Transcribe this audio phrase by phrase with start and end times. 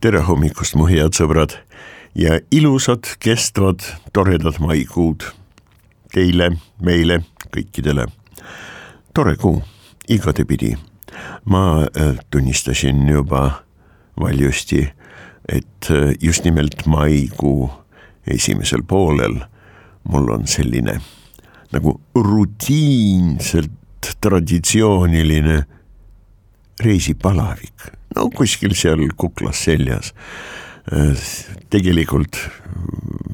[0.00, 1.58] tere hommikust, mu head sõbrad
[2.16, 3.84] ja ilusad kestvad
[4.16, 5.26] toredad maikuud
[6.14, 7.20] teile, meile,
[7.52, 8.06] kõikidele.
[9.14, 9.60] tore kuu,
[10.08, 10.76] igatepidi.
[11.44, 13.62] ma äh, tunnistasin juba
[14.20, 14.88] valjusti,
[15.48, 17.70] et äh, just nimelt maikuu
[18.26, 19.36] esimesel poolel
[20.08, 21.00] mul on selline
[21.72, 25.64] nagu rutiinselt traditsiooniline
[26.80, 30.14] reisipalavik no kuskil seal kuklas seljas.
[31.70, 32.38] tegelikult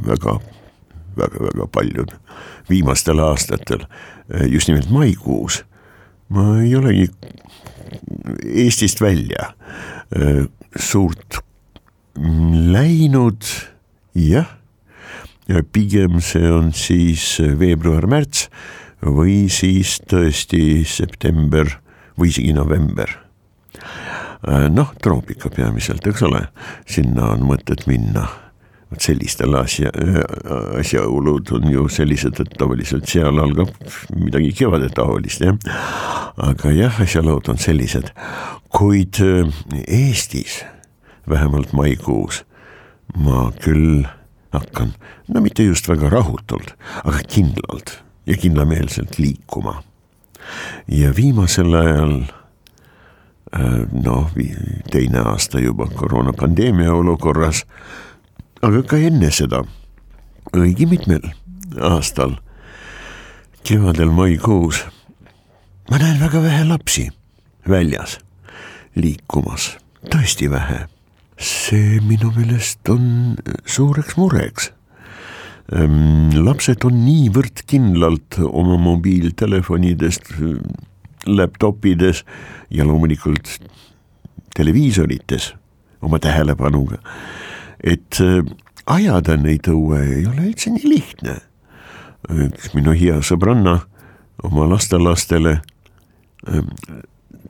[0.06, 0.36] väga,
[1.16, 2.12] väga, väga paljud
[2.68, 3.86] viimastel aastatel,
[4.50, 5.62] just nimelt maikuus,
[6.28, 7.08] ma ei olegi
[8.42, 9.52] Eestist välja
[10.76, 11.38] suurt
[12.18, 13.46] läinud,
[14.18, 14.50] jah,
[15.48, 18.48] ja pigem see on siis veebruar-märts
[19.06, 21.78] või siis tõesti september
[22.18, 23.14] või isegi november
[23.76, 24.05] Äh,
[24.70, 26.46] noh, troopika peamiselt, eks ole,
[26.88, 28.28] sinna on mõtet minna.
[28.86, 30.20] vot sellistel asja, äh,
[30.78, 33.72] asjaolud on ju sellised, et tavaliselt seal algab
[34.14, 35.56] midagi kevadetaolist jah.
[36.36, 38.12] aga jah, asjalood on sellised,
[38.70, 39.50] kuid äh,
[39.88, 40.64] Eestis
[41.28, 42.44] vähemalt maikuus
[43.16, 44.06] ma küll
[44.54, 44.94] hakkan,
[45.28, 49.82] no mitte just väga rahutult, aga kindlalt ja kindlameelselt liikuma.
[50.86, 52.35] ja viimasel ajal Äh,
[53.92, 54.30] noh,
[54.90, 57.64] teine aasta juba koroonapandeemia olukorras,
[58.62, 59.62] aga ka enne seda,
[60.56, 61.24] õige mitmel
[61.82, 62.36] aastal,
[63.66, 64.84] kevadel maikuus,
[65.90, 67.08] ma näen väga vähe lapsi
[67.68, 68.18] väljas
[68.96, 69.74] liikumas,
[70.12, 70.86] tõesti vähe.
[71.36, 73.36] see minu meelest on
[73.68, 74.70] suureks mureks
[75.76, 80.30] ähm, lapsed on niivõrd kindlalt oma mobiiltelefonidest
[81.26, 82.24] laptopides
[82.70, 83.58] ja loomulikult
[84.56, 85.54] televiisorites
[86.02, 86.98] oma tähelepanuga.
[87.84, 88.44] et äh,
[88.86, 91.36] ajada neid õue ei ole üldse nii lihtne.
[92.26, 93.80] üks minu hea sõbranna
[94.46, 95.60] oma lastelastele
[96.48, 96.70] ähm,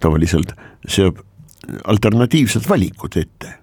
[0.00, 0.53] tavaliselt
[0.88, 1.22] seab
[1.84, 3.56] alternatiivsed valikud ette.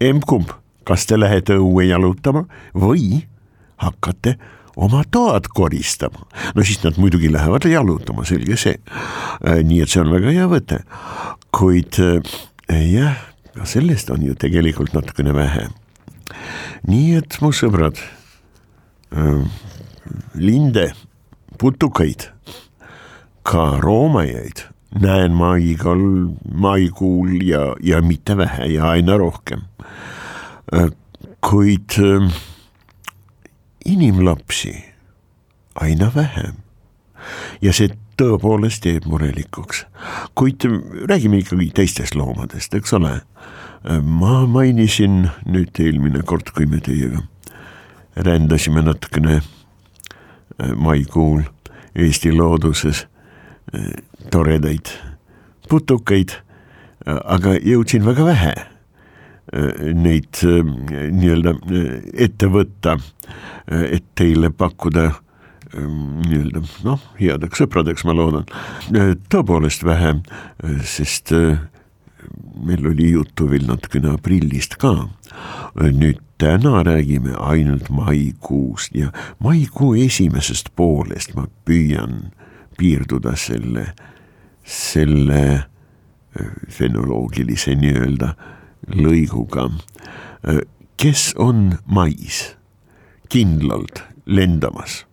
[0.00, 0.50] emb-kumb,
[0.84, 3.24] kas te lähete õue jalutama või
[3.80, 4.36] hakkate
[4.76, 6.26] oma toad koristama.
[6.54, 8.78] no siis nad muidugi lähevad jalutama, selge see.
[9.46, 10.82] Äh, nii et see on väga hea võte,
[11.54, 12.36] kuid äh,
[12.90, 13.18] jah,
[13.54, 15.68] ka sellest on ju tegelikult natukene vähe.
[16.88, 18.00] nii et mu sõbrad,
[19.14, 19.42] äh,
[20.34, 20.92] linde,
[21.58, 22.30] putukaid,
[23.44, 24.64] ka roomajaid
[24.94, 26.00] näen ma igal
[26.54, 29.66] maikuul ja, ja mitte vähe ja aina rohkem.
[31.44, 32.30] kuid äh,
[33.84, 34.84] inimlapsi
[35.74, 36.54] aina vähem.
[37.62, 37.88] ja see
[38.20, 39.86] tõepoolest teeb murelikuks,
[40.38, 40.66] kuid
[41.08, 43.20] räägime ikkagi teistest loomadest, eks ole.
[44.02, 47.20] ma mainisin nüüd eelmine kord, kui me teiega
[48.16, 51.42] rändasime natukene äh, maikuul
[51.94, 53.06] Eesti looduses
[53.74, 54.88] äh, toredaid
[55.68, 56.32] putukaid,
[57.06, 58.54] äh, aga jõudsin väga vähe
[59.52, 61.52] neid nii-öelda
[62.24, 62.96] ette võtta
[63.68, 65.10] et teile pakkuda
[65.74, 68.46] nii-öelda noh, headeks sõpradeks, ma loodan,
[69.32, 70.14] tõepoolest vähe,
[70.86, 71.32] sest
[72.64, 74.94] meil oli juttu veel natukene aprillist ka.
[75.74, 79.10] nüüd täna räägime ainult maikuust ja
[79.42, 82.30] maikuu esimesest poolest ma püüan
[82.78, 83.94] piirduda selle,
[84.62, 85.64] selle
[86.70, 88.34] fenoloogilise nii-öelda
[88.88, 89.70] lõiguga.
[90.96, 92.56] kes on mais?
[93.28, 95.06] kindlalt lendamas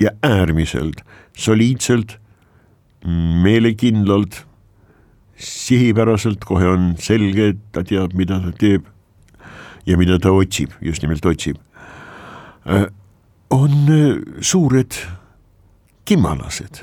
[0.00, 1.04] ja äärmiselt
[1.38, 2.18] soliidselt,
[3.42, 4.42] meelekindlalt,
[5.38, 8.88] sihipäraselt, kohe on selge, et ta teab, mida ta teeb
[9.86, 11.60] ja mida ta otsib, just nimelt otsib.
[12.66, 12.88] Äh,
[13.54, 14.98] on äh, suured
[16.08, 16.82] kimmalased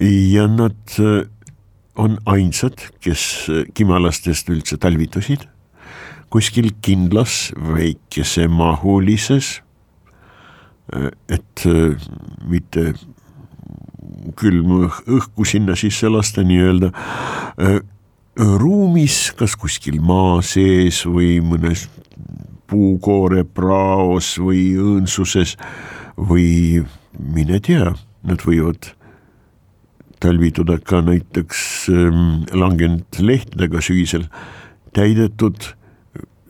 [0.00, 1.28] ja nad äh,
[1.96, 5.46] on ainsad, kes kimalastest üldse talvitusid.
[6.32, 9.60] Kuskil kindlas väikesemahulises
[11.28, 11.64] et
[12.48, 12.92] mitte
[14.38, 16.90] külma õhku sinna sisse lasta nii-öelda
[18.60, 21.86] ruumis, kas kuskil maa sees või mõnes
[22.70, 25.56] puukoorepraos või õõnsuses
[26.18, 26.82] või
[27.18, 27.92] mine tea,
[28.24, 28.92] nad võivad
[30.24, 31.62] talvituda ka näiteks
[31.92, 34.28] ähm, langenud lehtedega sügisel
[34.96, 35.74] täidetud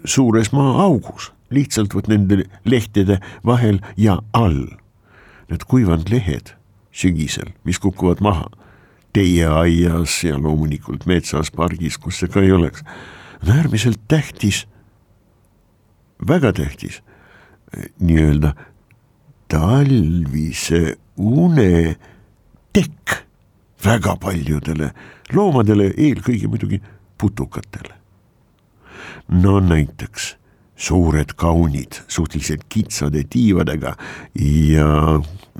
[0.04, 4.66] suures maaaugus, lihtsalt vot nende lehtede vahel ja all.
[5.50, 6.54] Need kuivanud lehed
[6.94, 8.50] sügisel, mis kukuvad maha
[9.14, 12.82] teie aias ja loomulikult metsas, pargis, kus see ka ei oleks,
[13.42, 14.64] on äärmiselt tähtis,
[16.18, 17.00] väga tähtis
[18.02, 18.54] nii-öelda
[19.50, 21.94] talvise une
[22.74, 23.23] tekk
[23.84, 24.90] väga paljudele
[25.32, 26.80] loomadele, eelkõige muidugi
[27.18, 27.94] putukatele.
[29.28, 30.34] no näiteks
[30.76, 33.94] suured kaunid, suhteliselt kitsade tiivadega
[34.74, 34.88] ja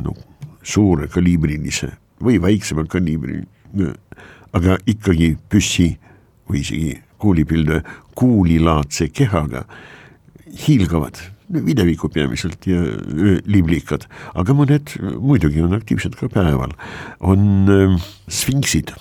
[0.04, 0.14] no
[0.62, 1.88] suure kaliibrilise
[2.24, 3.42] või väiksema kaliibri,
[4.52, 5.94] aga ikkagi püssi
[6.48, 7.80] või isegi kuulipilduja
[8.14, 9.64] kuulilaadse kehaga
[10.66, 11.18] hiilgavad
[11.64, 12.80] videvikud peamiselt ja
[13.46, 16.74] liblikad, aga mõned muidugi on aktiivsed ka päeval,
[17.20, 17.96] on äh,
[18.28, 18.94] sfinksid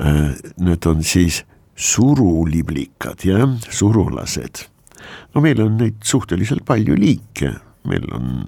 [0.00, 0.32] äh,.
[0.62, 1.42] Need on siis
[1.76, 4.66] suruliblikad, jah, surulased.
[5.34, 7.52] no meil on neid suhteliselt palju liike
[7.88, 8.44] meil on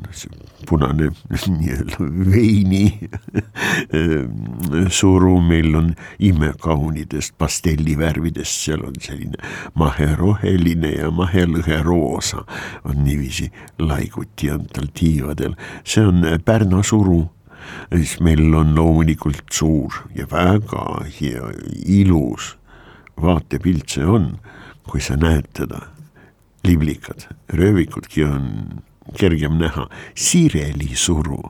[0.68, 1.10] punane
[1.58, 2.84] nii-öelda veini
[4.98, 9.38] suru, meil on imekaunidest pastellivärvidest, seal on selline
[9.78, 12.44] maheroheline ja mahelõheroosa
[12.84, 13.50] on niiviisi
[13.82, 17.24] laiguti on tal tiivadel, see on Pärna suru.
[17.88, 20.82] Siis meil on loomulikult suur ja väga
[21.16, 21.48] hea,
[21.88, 22.50] ilus
[23.20, 24.34] vaatepilt see on,
[24.84, 25.88] kui sa näed teda.
[26.64, 28.44] liblikad, röövikudki on
[29.18, 29.86] kergem näha,
[30.16, 31.40] sirelisuru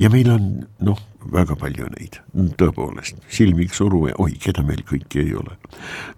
[0.00, 0.48] ja meil on
[0.84, 1.00] noh,
[1.32, 2.18] väga palju neid,
[2.60, 5.56] tõepoolest, silmiksuru ja oi, keda meil kõiki ei ole.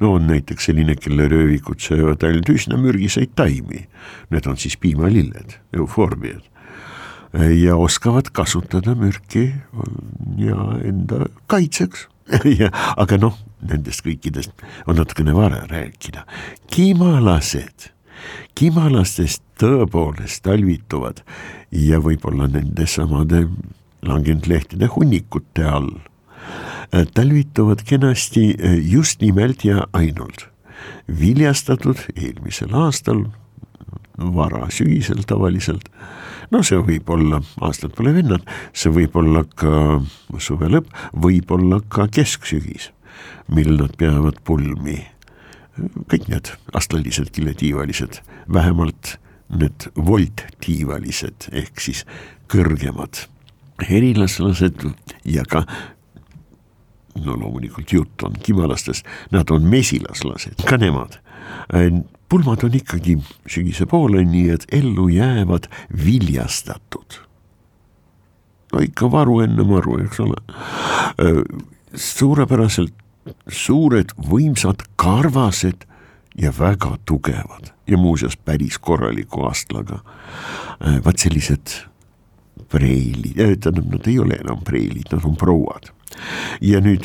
[0.01, 3.87] no on näiteks selline, kelle röövikud söövad ainult üsna mürgiseid taimi,
[4.31, 6.45] need on siis piimalilled, euforbiad
[7.37, 9.51] ja oskavad kasutada mürki
[10.39, 12.09] ja enda kaitseks.
[12.59, 16.25] Ja, aga noh, nendest kõikidest on natukene vara rääkida.
[16.67, 17.93] kimalased
[18.59, 21.23] kimalastest tõepoolest talvituvad
[21.71, 23.47] ja võib-olla nende samade
[24.07, 25.91] langenud lehtede hunnikute all
[27.15, 28.55] talvituvad kenasti
[28.87, 30.47] just nimelt ja ainult
[31.21, 33.25] viljastatud eelmisel aastal,
[34.19, 35.89] varasügisel tavaliselt.
[36.51, 40.01] no see võib olla, aastad pole vennad, see võib olla ka
[40.39, 42.91] suve lõpp, võib olla ka kesksügis,
[43.49, 45.03] mil nad peavad pulmi
[46.11, 48.21] kõik need astralised kiletiivalised,
[48.53, 49.17] vähemalt
[49.49, 52.05] need volttiivalised ehk siis
[52.51, 53.27] kõrgemad
[53.89, 54.87] helilaslased
[55.29, 55.65] ja ka
[57.25, 61.19] no loomulikult jutt on kimalastest, nad on mesilaslased, ka nemad.
[62.29, 63.17] pulmad on ikkagi
[63.49, 65.69] sügise poole, nii et ellu jäävad
[66.05, 67.21] viljastatud.
[68.73, 70.37] no ikka varu enne maru, eks ole.
[71.95, 72.95] suurepäraselt
[73.49, 75.87] suured võimsad karvased
[76.39, 80.01] ja väga tugevad ja muuseas päris korraliku astlaga.
[80.81, 81.75] Äh, vaat sellised
[82.69, 85.93] preilid, äh, tähendab, nad ei ole enam preilid, nad on prouad.
[86.61, 87.05] ja nüüd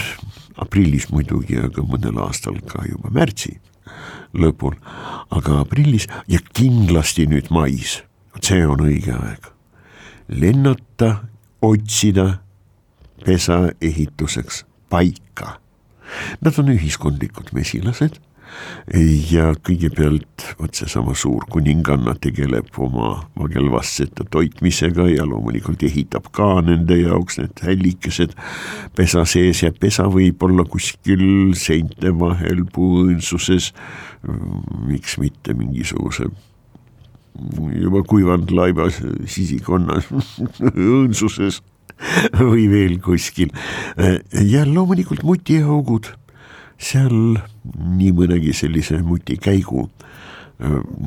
[0.61, 3.57] aprillis muidugi, aga mõnel aastal ka juba märtsi
[4.31, 4.77] lõpul,
[5.29, 8.01] aga aprillis ja kindlasti nüüd mais,
[8.39, 9.51] see on õige aeg.
[10.27, 11.27] lennata,
[11.61, 12.39] otsida
[13.25, 15.60] pesa ehituseks paika
[16.41, 18.19] Nad on ühiskondlikud mesilased
[19.31, 26.97] ja kõigepealt vot seesama suur kuninganna tegeleb oma vagelvastsete toitmisega ja loomulikult ehitab ka nende
[26.99, 28.35] jaoks need hällikesed
[28.97, 33.71] pesa sees ja pesa võib olla kuskil seinte vahel puuõõnsuses.
[34.85, 36.27] miks mitte mingisuguse
[37.79, 40.01] juba kuivanud laiba sisikonna
[40.91, 41.61] õõnsuses
[42.51, 43.51] või veel kuskil.
[44.31, 46.09] ja loomulikult mutiaugud,
[46.81, 47.37] seal
[47.97, 49.85] nii mõnegi sellise mutikäigu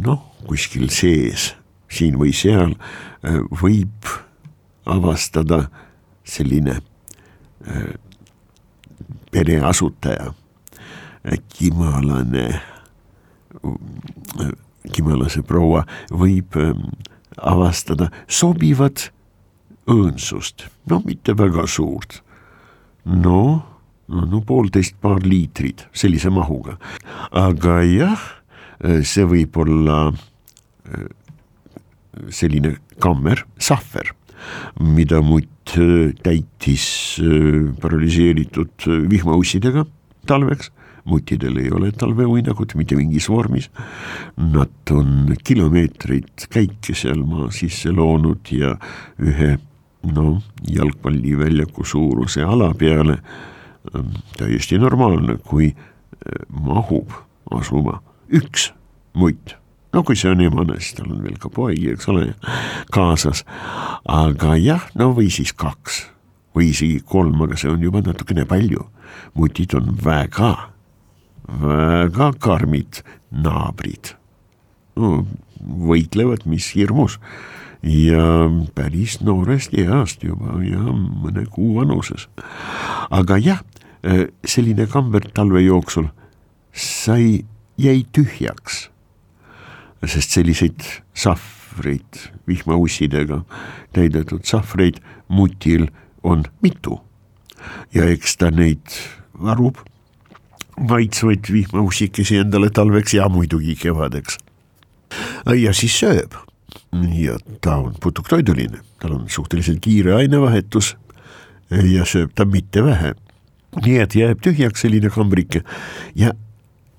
[0.04, 1.52] noh, kuskil sees,
[1.90, 2.74] siin või seal
[3.62, 4.08] võib
[4.90, 5.64] avastada
[6.24, 6.78] selline
[9.32, 10.32] pereasutaja,
[11.56, 12.48] kimalane,
[14.92, 16.58] kimalase proua võib
[17.40, 19.08] avastada sobivad
[19.90, 22.22] õõnsust, no mitte väga suurt.
[23.04, 23.40] no,
[24.08, 26.78] no, poolteist paar liitrit sellise mahuga,
[27.30, 28.22] aga jah,
[29.04, 29.98] see võib olla
[32.32, 34.14] selline kammer, sahver,
[34.80, 35.74] mida mutt
[36.24, 36.86] täitis
[37.80, 39.84] paralüseeritud vihmaussidega
[40.28, 40.70] talveks
[41.04, 43.68] mutidel ei ole talveuinakut mitte mingis vormis.
[44.36, 48.74] Nad on kilomeetreid käike seal maa sisse loonud ja
[49.20, 49.54] ühe
[50.12, 53.18] no jalgpalliväljaku suuruse ala peale
[54.38, 55.75] täiesti normaalne, kui
[56.49, 57.12] mahub
[57.52, 58.00] asuma
[58.32, 58.70] üks
[59.14, 59.56] mutt
[59.94, 62.32] no kui see on emane, siis tal on veel ka poegi, eks ole,
[62.94, 63.44] kaasas.
[64.11, 66.04] aga jah, no või siis kaks
[66.54, 68.88] või isegi kolm, aga see on juba natukene palju.
[69.34, 70.52] mutid on väga,
[71.62, 74.14] väga karmid naabrid
[74.96, 75.25] no,.
[75.64, 77.18] võitlevad, mis hirmus
[77.84, 82.28] ja päris noorest east juba ja mõne kuu vanuses.
[83.10, 83.62] aga jah,
[84.44, 86.08] selline kamber talve jooksul
[86.72, 87.44] sai,
[87.78, 88.88] jäi tühjaks
[90.08, 90.84] sest selliseid
[91.16, 93.42] sahvreid, vihmaussidega
[93.96, 95.88] täidetud sahvreid mutil
[96.22, 97.00] on mitu.
[97.94, 98.96] ja eks ta neid
[99.40, 99.78] varub,
[100.76, 104.38] maitsvaid vihmaussikesi endale talveks ja muidugi kevadeks.
[105.56, 106.36] ja siis sööb
[107.14, 110.96] ja ta on putuktoiduline, tal on suhteliselt kiire ainevahetus
[111.70, 113.14] ja sööb ta mitte vähe.
[113.84, 115.64] nii et jääb tühjaks selline kambrike
[116.14, 116.30] ja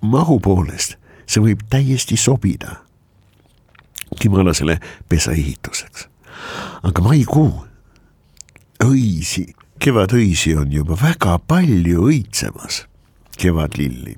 [0.01, 2.81] mahu poolest see võib täiesti sobida
[4.19, 6.07] kimalasele pesaehituseks.
[6.83, 7.65] aga maikuu,
[8.83, 9.47] õisi,
[9.79, 12.85] kevadõisi on juba väga palju õitsemas,
[13.37, 14.17] kevadlilli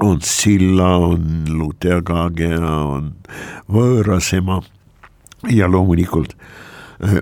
[0.00, 3.14] on silla, on luteakagea, on
[3.70, 4.62] võõrasema.
[5.48, 6.40] Ja loomulikult äh,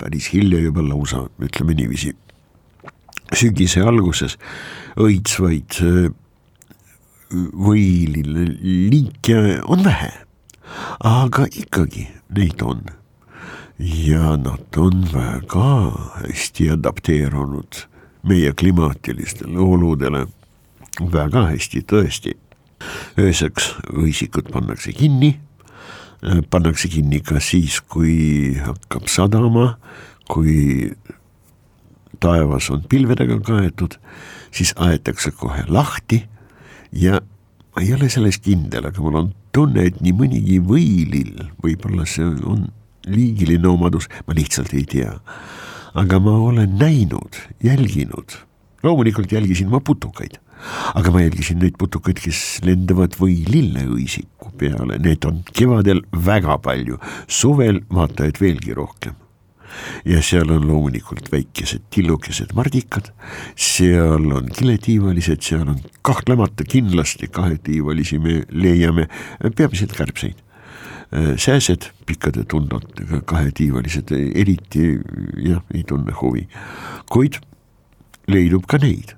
[0.00, 2.14] päris hilja juba lausa, ütleme niiviisi,
[3.34, 4.38] sügise alguses
[5.00, 5.80] õitsvaid
[7.68, 10.12] võiliike on vähe,
[11.04, 12.84] aga ikkagi neid on
[13.78, 15.70] ja nad on väga
[16.20, 17.84] hästi adapteerunud
[18.24, 20.26] meie klimaatilistele oludele
[21.00, 22.36] väga hästi, tõesti.
[23.18, 25.40] ööseks õisikud pannakse kinni,
[26.50, 29.74] pannakse kinni ka siis, kui hakkab sadama,
[30.30, 30.92] kui
[32.22, 33.98] taevas on pilvedega kaetud,
[34.54, 36.22] siis aetakse kohe lahti
[36.94, 37.20] ja
[37.74, 42.26] ma ei ole selles kindel, aga mul on tunne, et nii mõnigi võilill, võib-olla see
[42.46, 42.68] on
[43.10, 45.12] liigiline omadus, ma lihtsalt ei tea.
[45.94, 48.38] Aga ma olen näinud, jälginud,
[48.82, 50.38] loomulikult jälgisin ma putukaid,
[50.94, 57.00] aga ma jälgisin neid putukaid, kes lendavad või lilleõisiku peale, neid on kevadel väga palju,
[57.28, 59.18] suvel vaatajaid veelgi rohkem.
[60.06, 63.10] Ja seal on loomulikult väikesed tillukesed mardikad,
[63.58, 69.08] seal on kiletiivalised, seal on kahtlemata kindlasti kahetiivalisi me leiame,
[69.56, 70.38] peamiselt kärbseid.
[71.38, 74.94] Sääsed pikkade tundmatega kahetiivalised eriti
[75.42, 76.46] jah, ei tunne huvi,
[77.10, 77.38] kuid
[78.30, 79.14] leidub ka neid,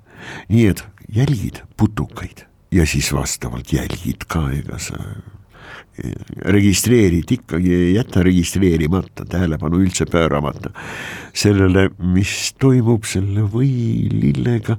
[0.49, 0.83] nii et
[1.13, 6.11] jälgid putukaid ja siis vastavalt jälgid ka, ega sa äh,
[6.45, 10.73] registreerid ikkagi, ei jäta registreerimata, tähelepanu üldse pööramata
[11.33, 13.71] sellele, mis toimub selle või
[14.11, 14.77] lillega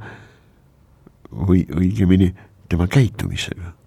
[1.33, 2.33] või õigemini
[2.69, 3.79] tema käitumisega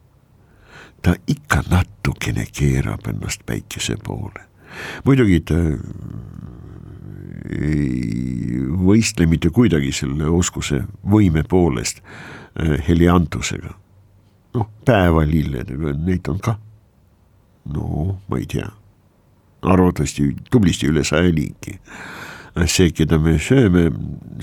[1.01, 4.45] ta ikka natukene keerab ennast päikese poole.
[5.05, 5.55] muidugi ta
[7.49, 13.75] ei võistle mitte kuidagi selle oskuse võime poolest äh, heliantusega.
[14.53, 16.57] noh, päevalilledega, neid on ka,
[17.71, 18.67] no ma ei tea,
[19.61, 21.77] arvatavasti tublisti üle saja liiki.
[22.67, 23.85] see, keda me sööme,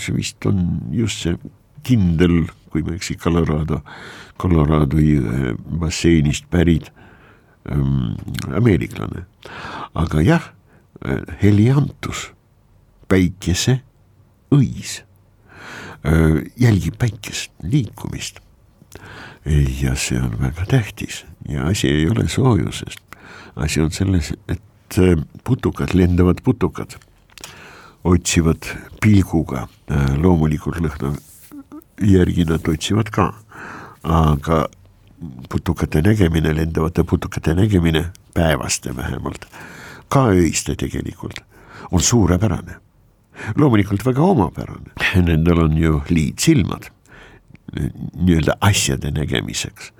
[0.01, 1.37] see vist on just see
[1.85, 3.83] kindel, kui ma ei eksi, Colorado,
[4.41, 6.89] Colorado jõe basseinist pärit
[7.71, 8.17] ähm,
[8.49, 9.27] ameeriklane.
[9.95, 10.51] aga jah,
[11.43, 12.31] heliantus,
[13.09, 13.81] päikese
[14.55, 15.03] õis
[16.57, 18.39] jälgib päikest, liikumist.
[19.83, 23.01] ja see on väga tähtis ja asi ei ole soojusest,
[23.57, 24.99] asi on selles, et
[25.45, 26.95] putukad, lendavad putukad
[28.05, 28.69] otsivad
[29.03, 29.67] pilguga
[30.17, 31.15] loomulikult lõhna
[32.03, 33.33] järgi nad otsivad ka.
[34.03, 34.69] aga
[35.49, 39.47] putukate nägemine, lendavate putukate nägemine, päevaste vähemalt,
[40.09, 41.41] ka öiste tegelikult,
[41.91, 42.77] on suurepärane.
[43.57, 46.91] Loomulikult väga omapärane, nendel on ju liitsilmad.
[48.17, 49.93] nii-öelda asjade nägemiseks.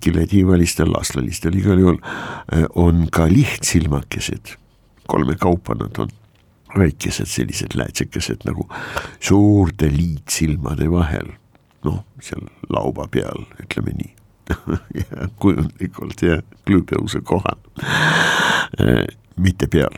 [0.00, 1.98] kiletiivalistel, lastlalistel igal juhul
[2.74, 4.54] on ka lihtsilmakesed,
[5.06, 6.08] kolme kaupa nad on
[6.78, 8.68] väikesed sellised läätsekesed nagu
[9.20, 11.34] suurte liitsilmade vahel,
[11.84, 14.14] noh, seal lauba peal, ütleme nii.
[15.02, 17.58] Ja kujundlikult ja klüübeuse kohal,
[19.36, 19.94] mitte peal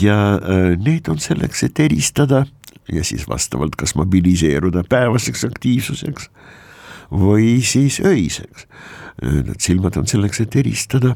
[0.00, 0.18] ja
[0.76, 2.44] need on selleks, et eristada
[2.92, 6.30] ja siis vastavalt kas mobiliseeruda päevaseks aktiivsuseks
[7.10, 8.66] või siis öiseks.
[9.22, 11.14] Need silmad on selleks, et eristada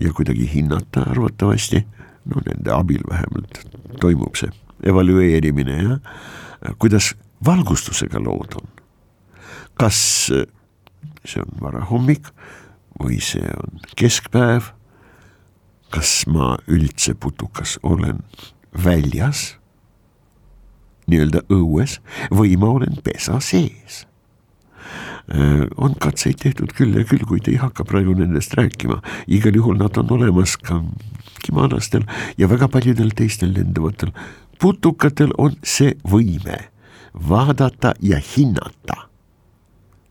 [0.00, 1.84] ja kuidagi hinnata arvatavasti,
[2.24, 3.60] no nende abil vähemalt
[4.00, 4.50] toimub see
[4.84, 5.98] evalueerimine ja
[6.78, 7.12] kuidas
[7.44, 8.68] valgustusega lood on.
[9.74, 10.30] kas
[11.24, 12.28] see on varahommik
[13.00, 14.70] või see on keskpäev,
[15.90, 18.22] kas ma üldse putukas olen
[18.84, 19.54] väljas
[21.10, 21.98] nii-öelda õues
[22.32, 24.04] või ma olen pesa sees.
[25.28, 29.78] Äh, on katseid tehtud küll ja küll, kuid ei hakka praegu nendest rääkima, igal juhul
[29.80, 30.82] nad on olemas ka
[31.44, 32.04] kimalastel
[32.40, 34.12] ja väga paljudel teistel lenduvatel.
[34.60, 36.68] Putukatel on see võime
[37.14, 39.04] vaadata ja hinnata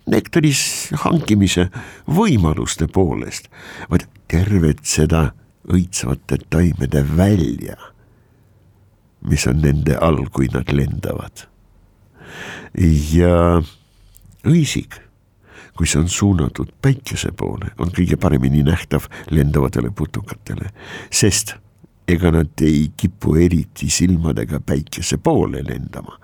[0.09, 1.69] nektaris hankimise
[2.11, 3.47] võimaluste poolest,
[3.89, 5.29] vaid tervet seda
[5.71, 7.77] õitsvate taimede välja
[9.29, 11.47] mis on nende all, kui nad lendavad.
[13.13, 13.61] ja
[14.49, 14.97] õisik,
[15.77, 20.71] kui see on suunatud päikese poole, on kõige paremini nähtav lendavatele putukatele,
[21.13, 21.55] sest
[22.07, 26.17] ega nad ei kipu eriti silmadega päikese poole lendama.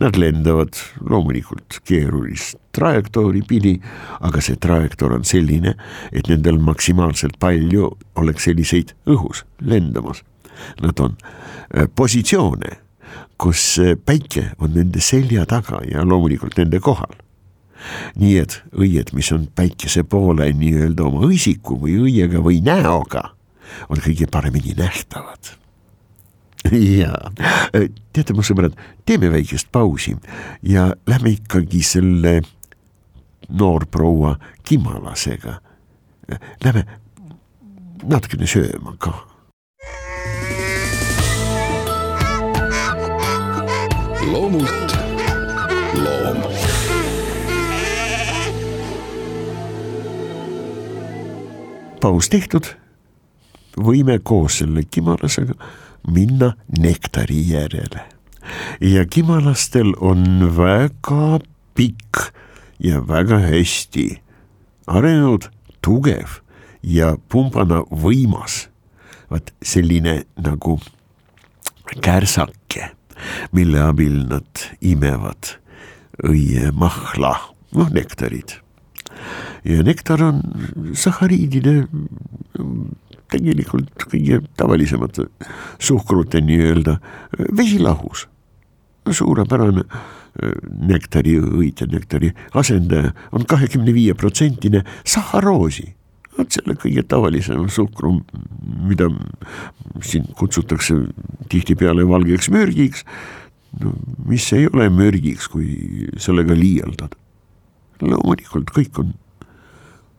[0.00, 3.74] Nad lendavad loomulikult keerulist trajektoori pidi,
[4.20, 5.74] aga see trajektoor on selline,
[6.12, 7.90] et nendel maksimaalselt palju
[8.20, 10.22] oleks selliseid õhus lendamas
[10.82, 11.16] nad on
[11.76, 12.70] äh, positsioone,
[13.38, 17.22] kus äh, päike on nende selja taga ja loomulikult nende kohal.
[18.16, 23.35] nii et õied, mis on päikese poole nii-öelda oma õisiku või õiega või näoga,
[23.88, 25.54] on kõige paremini nähtavad.
[26.72, 28.74] Ja äh, teate, mu sõbrad,
[29.06, 30.16] teeme väikest pausi
[30.66, 32.40] ja lähme ikkagi selle
[33.48, 34.36] noorproua
[34.66, 35.60] Kimalasega.
[36.64, 36.82] Lähme
[38.02, 39.14] natukene sööma ka.
[44.26, 44.96] Loomult.
[45.94, 46.36] Loom.
[52.06, 52.64] paus tehtud,
[53.76, 55.56] võime koos selle kimalasega
[56.12, 58.04] minna nektari järele
[58.80, 61.38] ja kimalastel on väga
[61.74, 62.30] pikk
[62.78, 64.06] ja väga hästi
[64.86, 65.48] arenenud,
[65.82, 66.40] tugev
[66.82, 68.66] ja pumbana võimas,
[69.30, 70.78] vaat selline nagu
[72.02, 72.92] kärsake
[73.52, 75.56] mille abil nad imevad
[76.26, 77.32] õiemahla,
[77.76, 78.58] noh nektarid.
[79.64, 80.42] ja nektar on
[80.94, 81.86] sahariidide
[83.32, 85.26] tegelikult kõige tavalisemate
[85.78, 86.98] suhkrute nii-öelda
[87.56, 88.28] vesilahus.
[89.10, 90.50] suurepärane äh,
[90.88, 95.96] nektari õite, nektari asendaja on kahekümne viie protsentine saharoosi
[96.36, 98.18] vot selle kõige tavalisem suhkru,
[98.86, 99.08] mida
[100.04, 100.98] siin kutsutakse
[101.52, 103.04] tihtipeale valgeks mürgiks,
[103.80, 103.94] no
[104.28, 107.16] mis ei ole mürgiks, kui sellega liialdada.
[108.00, 109.14] loomulikult kõik on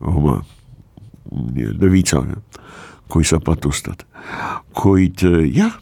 [0.00, 0.40] oma
[1.30, 2.40] nii-öelda vitsaga,
[3.08, 4.04] kui sa patustad,
[4.76, 5.78] kuid jah,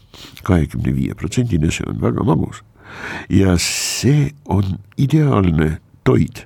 [0.47, 2.63] kahekümne viie protsendine, see on väga magus
[3.29, 6.45] ja see on ideaalne toit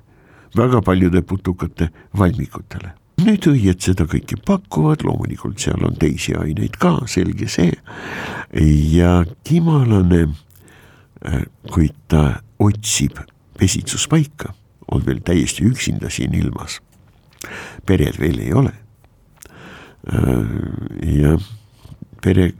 [0.58, 6.96] väga paljude putukate valmikutele nüüd õied seda kõike pakuvad, loomulikult seal on teisi aineid ka,
[7.12, 7.74] selge see.
[8.96, 10.24] ja kimalane,
[11.26, 13.20] äh, kui ta otsib
[13.60, 14.54] pesitsuspaika,
[14.92, 16.82] on veel täiesti üksinda siin ilmas.
[17.86, 18.74] pered veel ei ole.
[20.08, 20.44] Äh,
[21.22, 21.38] ja
[22.22, 22.52] pere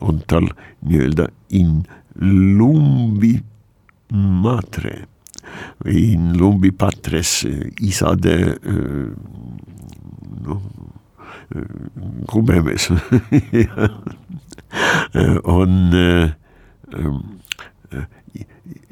[0.00, 0.48] on tal
[0.80, 1.82] nii-öelda in
[2.20, 3.34] lumbi
[4.10, 5.10] matre
[5.84, 7.44] in lumbi patres
[7.80, 8.36] isade
[10.44, 10.62] noh,
[12.30, 12.88] kubemees.
[15.56, 15.72] On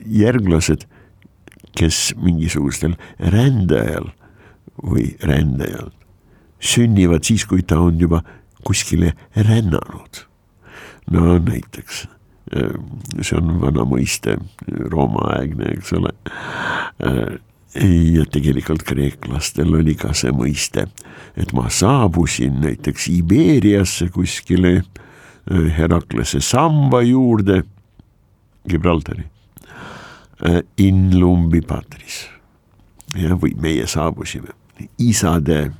[0.08, 0.86] järglased,
[1.78, 4.10] kes mingisugustel rändajal
[4.82, 5.92] või rändajal
[6.60, 8.22] sünnivad siis, kui ta on juba
[8.64, 10.24] kuskile rännanud.
[11.10, 12.06] no näiteks
[13.22, 14.36] see on vana mõiste,
[14.92, 16.12] Rooma-aegne, eks ole.
[17.78, 20.86] ja tegelikult kreeklastel oli ka see mõiste,
[21.36, 24.80] et ma saabusin näiteks Ibeeriasse kuskile
[25.48, 27.62] Heraklase samba juurde,
[28.68, 29.24] Gibraltari,
[30.76, 32.26] in lumbi patris.
[33.16, 34.52] ja, või meie saabusime
[35.00, 35.70] isade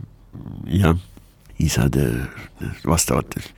[0.72, 0.96] jah,
[1.58, 2.04] isade
[2.86, 3.52] vastavates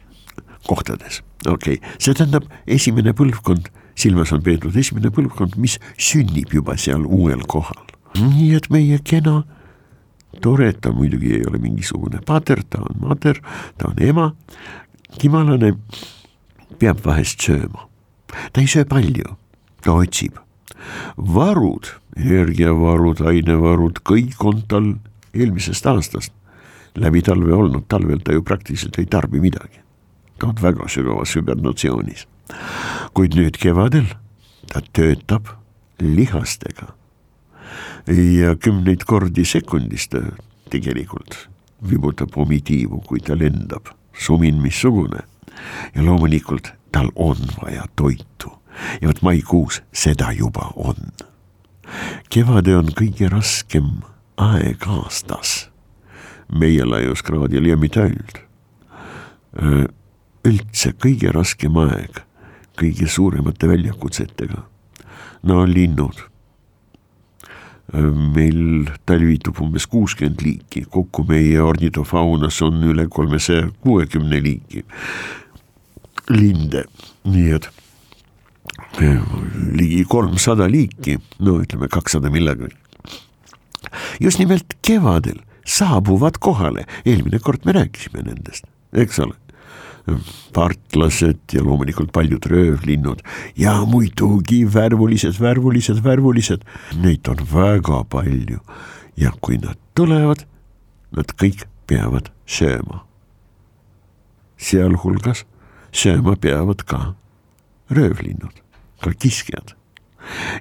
[0.69, 6.77] kohtades, okei okay., see tähendab esimene põlvkond, silmas on peetud esimene põlvkond, mis sünnib juba
[6.81, 7.81] seal uuel kohal.
[8.16, 9.43] nii et meie kena
[10.43, 13.40] tore, ta muidugi ei ole mingisugune pater, ta on mater,
[13.79, 14.33] ta on ema.
[15.19, 15.75] kimalane
[16.79, 17.88] peab vahest sööma,
[18.53, 19.37] ta ei söö palju,
[19.83, 20.38] ta otsib.
[21.16, 24.95] varud, energiavarud, ainevarud, kõik on tal
[25.35, 26.33] eelmisest aastast
[26.94, 29.81] läbi talve olnud, talvel ta ju praktiliselt ei tarbi midagi.
[30.38, 32.26] ta on väga sügavas hübernatsioonis.
[33.14, 34.07] kuid nüüd kevadel
[34.72, 35.46] ta töötab
[36.00, 36.94] lihastega
[38.40, 40.22] ja kümneid kordi sekundis ta
[40.70, 41.48] tegelikult
[41.90, 45.20] vibutab omi tiivu, kui ta lendab, sumin missugune.
[45.94, 48.53] ja loomulikult tal on vaja toitu
[49.00, 51.12] ja vot maikuus seda juba on.
[52.31, 54.00] kevade on kõige raskem
[54.37, 55.69] aeg aastas
[56.53, 58.41] meie laiuskraadil ja mitte ainult.
[60.47, 62.23] üldse kõige raskem aeg
[62.81, 64.65] kõige suuremate väljakutsetega,
[65.43, 66.27] no linnud.
[67.91, 74.85] meil talvitub umbes kuuskümmend liiki, kokku meie ornitofaunas on üle kolmesaja kuuekümne liiki
[76.31, 76.85] linde,
[77.27, 77.67] nii et
[79.75, 82.77] ligi kolmsada liiki, no ütleme kakssada millegagi.
[84.21, 89.37] just nimelt kevadel saabuvad kohale, eelmine kord me rääkisime nendest, eks ole
[90.52, 93.20] partlased ja loomulikult paljud röövlinnud
[93.56, 96.64] ja muidugi värvulised, värvulised, värvulised,
[97.02, 98.59] neid on väga palju.
[99.16, 100.46] ja kui nad tulevad,
[101.16, 103.04] nad kõik peavad sööma.
[104.56, 105.44] sealhulgas
[105.92, 107.14] sööma peavad ka
[107.90, 108.62] röövlinnud,
[109.02, 109.74] ka kiskjad.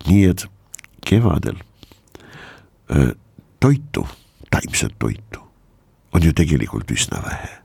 [0.08, 0.46] nii et
[1.06, 1.58] kevadel
[3.60, 4.08] toitu
[4.52, 5.42] taimset toitu.
[6.14, 7.60] On ju tegelikult üsna vähe.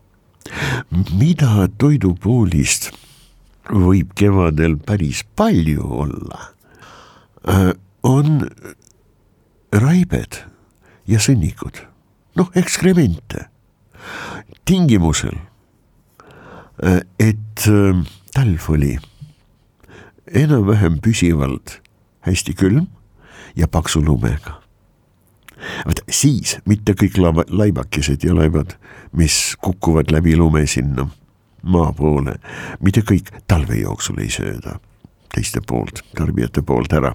[1.16, 2.90] mida toidupoolist
[3.72, 6.50] võib kevadel päris palju olla,
[7.48, 8.44] äh, on
[9.72, 10.42] raibed
[11.08, 11.80] ja sõnnikud,
[12.36, 13.48] noh ekskremente,
[14.68, 15.38] tingimusel,
[16.84, 18.04] äh, et äh,
[18.36, 18.98] talv oli
[20.28, 21.80] enam-vähem püsivalt
[22.28, 22.86] hästi külm
[23.56, 24.63] ja paksu lumega
[25.86, 28.76] vot siis mitte kõik laba, laibakesed ja laibad,
[29.12, 31.08] mis kukuvad läbi lume sinna
[31.64, 32.36] maa poole,
[32.84, 34.78] mitte kõik talve jooksul ei sööda
[35.34, 37.14] teiste poolt, tarbijate poolt ära.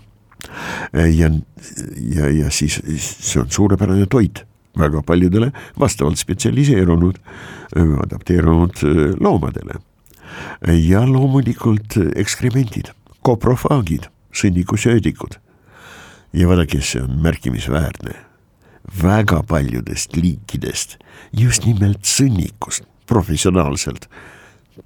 [0.93, 1.29] ja,
[2.15, 4.43] ja, ja siis see on suurepärane toit
[4.79, 7.17] väga paljudele vastavalt spetsialiseerunud,
[8.03, 8.83] adapteerunud
[9.19, 9.79] loomadele.
[10.89, 15.39] ja loomulikult ekskrementid, koprofaagid, sõnnikusöödikud.
[16.33, 18.28] ja vaadake, see on märkimisväärne
[19.01, 20.97] väga paljudest liikidest,
[21.31, 24.07] just nimelt sõnnikust professionaalselt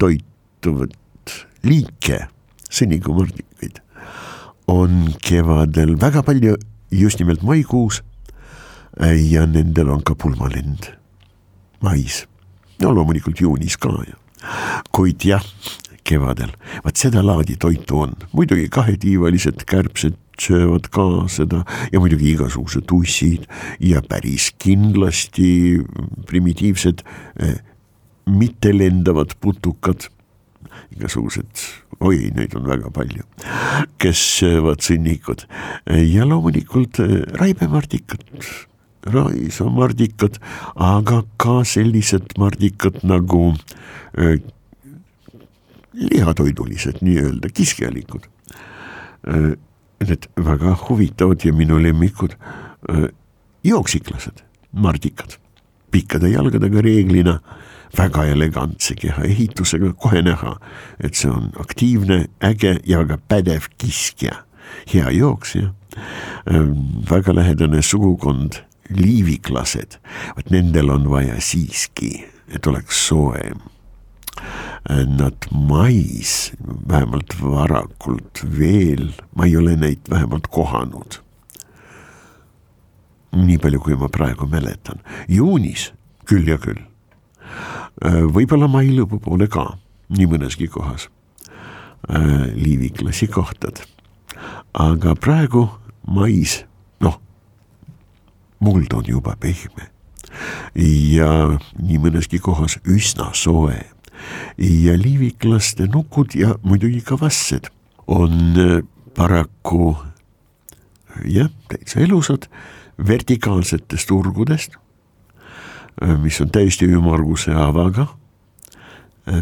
[0.00, 2.24] toituvat liike,
[2.70, 3.80] sõnnikumõrdikuid,
[4.68, 6.56] on kevadel väga palju
[6.90, 8.02] just nimelt maikuus.
[9.30, 10.92] ja nendel on ka pulmalend
[11.82, 12.26] mais,
[12.78, 13.90] no loomulikult juunis ka
[14.92, 15.44] kuid jah,
[16.04, 16.52] kevadel,
[16.84, 21.62] vaat sedalaadi toitu on, muidugi kahetiivalised kärbsed söövad ka seda.
[21.92, 23.46] Ja muidugi igasugused ussid
[23.80, 25.80] ja päris kindlasti
[26.28, 27.04] primitiivsed
[27.40, 27.56] eh,
[28.26, 30.08] mittelendavad putukad.
[30.94, 31.64] Igasugused,
[32.00, 33.24] oi, neid on väga palju,
[34.02, 35.44] kes söövad sõnnikud
[35.90, 38.22] ja loomulikult eh, raibemardikad,
[39.14, 40.38] raisamardikad,
[40.80, 43.52] aga ka sellised mardikad nagu
[44.18, 44.38] äh,
[45.94, 48.26] lihatoidulised nii-öelda, kiskjalikud
[50.08, 52.36] need väga huvitavad ja minu lemmikud
[53.64, 55.38] jooksiklased, mardikad,
[55.90, 57.38] pikkade jalgadega reeglina,
[57.98, 60.56] väga elegantse kehaehitusega, kohe näha,
[61.00, 64.42] et see on aktiivne, äge ja väga pädev kiskja,
[64.92, 65.70] hea jooksja,
[67.10, 68.60] väga lähedane sugukond,
[68.94, 70.00] liiviklased,
[70.36, 72.18] vot nendel on vaja siiski,
[72.52, 73.62] et oleks soojem
[74.88, 76.52] nad mais,
[76.88, 81.20] vähemalt varakult veel, ma ei ole neid vähemalt kohanud.
[83.34, 85.88] nii palju, kui ma praegu mäletan, juunis
[86.28, 86.84] küll ja küll.
[88.04, 91.08] võib-olla mai lõpupoole ka, nii mõneski kohas
[92.54, 93.80] liiviklasi kohtad.
[94.72, 95.70] aga praegu
[96.06, 96.64] mais,
[97.00, 97.18] noh,
[98.60, 99.88] muld on juba pehme
[100.74, 103.93] ja nii mõneski kohas üsna soe
[104.58, 107.70] ja liiviklaste nukud ja muidugi ka vassed
[108.06, 108.82] on äh,
[109.16, 109.96] paraku
[111.24, 112.48] jah, täitsa elusad,
[113.06, 114.76] vertikaalsetest urgudest,
[116.22, 118.06] mis on täiesti ümmarguse avaga.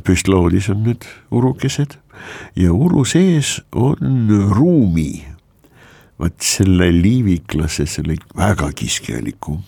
[0.04, 1.02] püstloodis on need
[1.34, 1.96] urukesed
[2.54, 5.24] ja uru sees on ruumi.
[6.18, 9.58] vaat selle liiviklase, selle väga kiskjaliku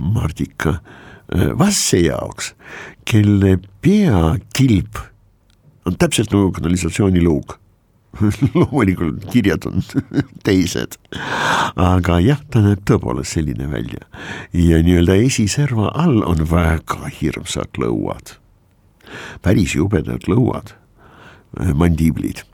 [0.00, 0.78] Mardika
[1.58, 2.54] vasse jaoks,
[3.04, 4.98] kelle peakilp
[5.84, 7.58] on täpselt nagu kanalisatsiooniluuk
[8.54, 9.82] loomulikult kirjad on
[10.46, 10.96] teised,
[11.80, 14.06] aga jah, ta näeb tõepoolest selline välja.
[14.54, 18.36] Ja nii-öelda esiserva all on väga hirmsad lõuad,
[19.42, 20.74] päris jubedad lõuad,
[21.74, 22.44] mandiiblid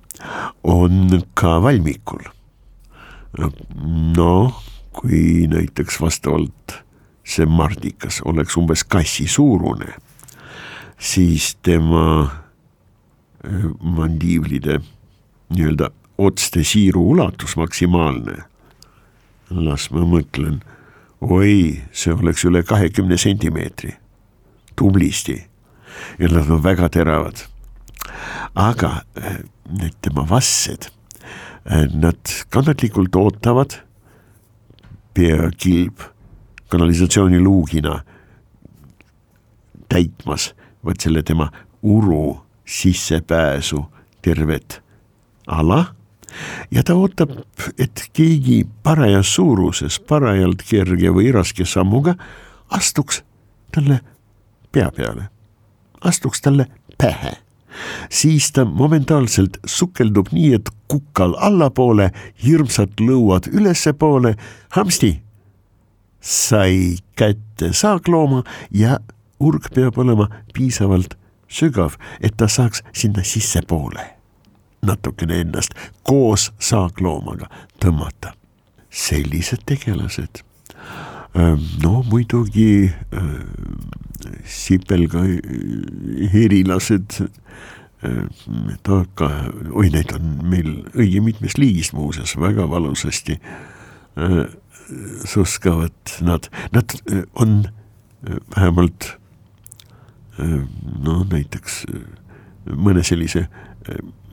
[0.68, 2.24] on ka valmikul.
[4.16, 6.80] noh, kui näiteks vastavalt
[7.24, 9.94] see mardikas oleks umbes kassi suurune,
[11.00, 12.22] siis tema
[13.44, 14.80] äh, mandiivlide
[15.48, 18.44] nii-öelda otste siiru ulatus maksimaalne.
[19.50, 20.60] las ma mõtlen,
[21.20, 23.96] oi, see oleks üle kahekümne sentimeetri,
[24.78, 25.40] tublisti
[26.20, 27.46] ja nad on väga teravad.
[28.54, 29.40] aga äh,
[29.80, 30.90] need tema vassed,
[31.64, 33.80] äh, nad kannatlikult ootavad
[35.14, 36.00] peakilb
[36.68, 38.02] kanalisatsiooniluugina
[39.88, 40.52] täitmas
[40.84, 41.50] vot selle tema
[41.82, 43.84] uru sissepääsu
[44.22, 44.82] tervet
[45.46, 45.84] ala
[46.70, 47.32] ja ta ootab,
[47.78, 52.14] et keegi parajas suuruses, parajalt kerge või raske sammuga
[52.70, 53.22] astuks
[53.74, 54.00] talle
[54.72, 55.28] pea peale,
[56.00, 56.66] astuks talle
[56.98, 57.36] pähe.
[58.10, 62.10] siis ta momentaalselt sukeldub nii, et kukkal allapoole,
[62.44, 64.34] hirmsad lõuad ülespoole,
[64.76, 65.12] hamsti
[66.20, 68.98] sai kätte saaklooma ja
[69.40, 71.16] urg peab olema piisavalt
[71.50, 74.20] sügav, et ta saaks sinna sissepoole
[74.86, 77.50] natukene ennast koos saakloomaga
[77.82, 78.34] tõmmata.
[78.90, 80.42] sellised tegelased.
[81.82, 82.90] no muidugi
[84.44, 85.20] sipelga
[86.32, 87.20] herilased,
[88.82, 89.28] taaka,
[89.70, 93.38] oi neid on meil õige mitmest liigist muuseas väga valusasti
[95.24, 97.68] suskavad nad, nad äh, on
[98.26, 99.19] äh, vähemalt äh,
[101.04, 101.84] no näiteks
[102.76, 103.46] mõne sellise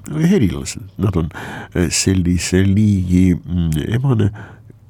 [0.07, 1.29] herilased, nad on
[1.91, 4.29] sellise liigi mm, emane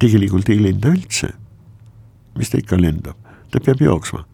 [0.02, 1.34] tegelikult ei lenda üldse.
[2.38, 3.18] mis ta ikka lendab,
[3.50, 4.26] ta peab jooksma.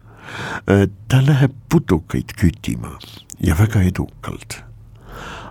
[1.08, 2.98] ta läheb putukaid küttima
[3.40, 4.62] ja väga edukalt.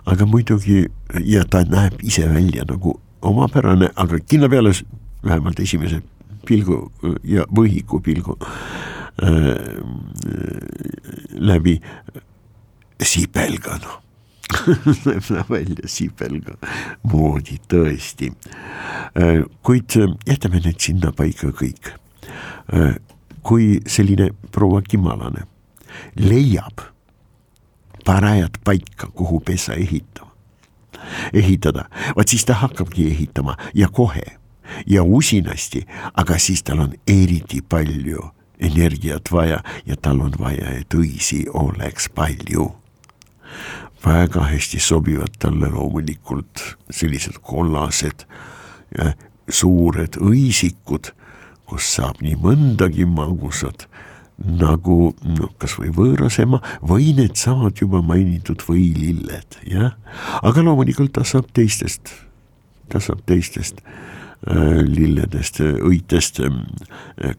[0.06, 0.86] aga muidugi
[1.24, 4.72] ja ta näeb ise välja nagu omapärane, aga kinno peale
[5.24, 6.02] vähemalt esimese
[6.46, 6.92] pilgu
[7.24, 8.48] ja võhiku pilgu äh,
[11.38, 11.76] läbi
[13.02, 14.00] sipelga noh
[15.06, 16.56] näeb välja sipelga
[17.10, 18.30] moodi tõesti
[19.18, 19.44] äh,.
[19.62, 19.96] kuid
[20.26, 21.94] jätame need sinnapaika kõik
[22.74, 22.98] äh,.
[23.42, 25.46] kui selline proua Kimalane
[26.16, 26.90] leiab
[28.04, 30.32] parajat paika, kuhu pesa ehitama,
[31.32, 34.24] ehitada, vaat siis ta hakkabki ehitama ja kohe
[34.86, 40.94] ja usinasti, aga siis tal on eriti palju energiat vaja ja tal on vaja, et
[40.94, 42.72] õisi oleks palju.
[44.04, 48.26] väga hästi sobivad talle loomulikult sellised kollased
[49.48, 51.08] suured õisikud,
[51.64, 53.86] kus saab nii mõndagi magusat
[54.36, 59.94] nagu no kasvõi võõrasema või needsamad juba mainitud võililled, jah.
[60.42, 62.10] aga loomulikult ta saab teistest,
[62.90, 66.64] ta saab teistest Äh, lilledest, õitest ähm,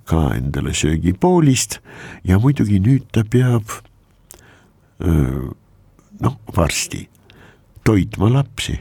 [0.10, 1.80] ka endale söögipoolist
[2.26, 3.70] ja muidugi nüüd ta peab
[5.06, 5.44] äh,
[6.20, 7.06] noh, varsti
[7.86, 8.80] toitma lapsi,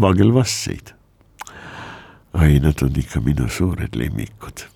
[0.00, 0.94] vaagelvasseid.
[2.32, 4.66] ai, nad on ikka minu suured lemmikud.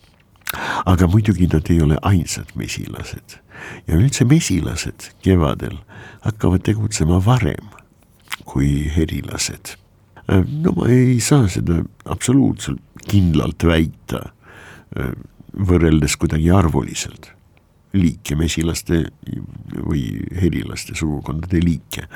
[0.87, 3.39] aga muidugi nad ei ole ainsad mesilased
[3.87, 5.79] ja üldse mesilased kevadel
[6.23, 7.71] hakkavad tegutsema varem
[8.45, 9.75] kui herilased
[10.29, 14.23] no ma ei saa seda absoluutselt kindlalt väita,
[14.97, 15.13] äh,
[15.55, 17.31] võrreldes kuidagi arvuliselt
[17.95, 19.05] liike, mesilaste
[19.85, 20.03] või
[20.35, 22.09] herilaste sugukondade liike.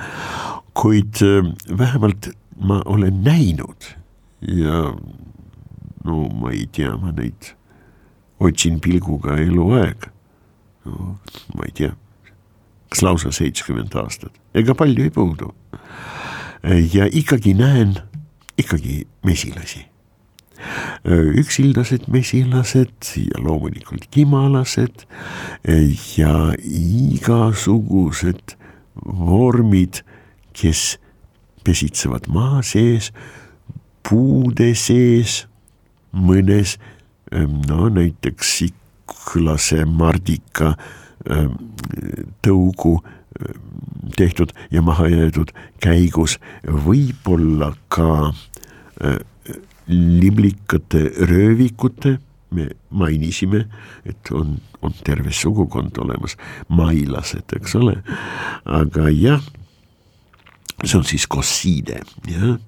[0.75, 3.93] kuid äh, vähemalt ma olen näinud
[4.41, 4.95] ja
[6.05, 7.55] no ma ei tea, ma neid
[8.41, 10.09] otsin pilguga eluaeg.
[10.85, 11.19] no
[11.55, 11.93] ma ei tea,
[12.89, 15.53] kas lausa seitsekümmend aastat, ega palju ei puudu
[16.63, 17.97] ja ikkagi näen
[18.59, 19.87] ikkagi mesilasi.
[21.39, 25.05] üksildased mesilased ja loomulikult kimalased
[26.19, 26.33] ja
[27.15, 28.57] igasugused
[29.07, 30.03] vormid,
[30.53, 30.99] kes
[31.63, 33.13] pesitsevad maa sees,
[34.03, 35.45] puude sees,
[36.11, 36.75] mõnes
[37.69, 40.75] no näiteks siklase mardika
[42.43, 42.99] tõugu
[44.17, 45.53] tehtud ja maha jäetud
[45.85, 48.33] käigus, võib-olla ka
[49.89, 52.19] liblikate röövikute,
[52.51, 53.67] me mainisime,
[54.09, 56.39] et on, on terve sugukond olemas,
[56.73, 57.99] mailased, eks ole,
[58.65, 59.45] aga jah
[60.85, 62.59] see on siis kossiide, jah.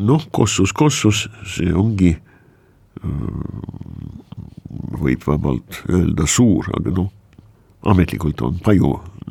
[0.00, 2.16] noh, kossus, kossus, see ongi
[5.00, 7.10] võib vabalt öelda suur, aga noh,
[7.90, 8.58] ametlikult on